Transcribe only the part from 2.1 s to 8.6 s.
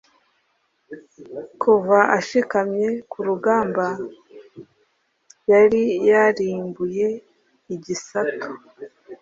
ashikamye kurugamba yari yarimbuye igisato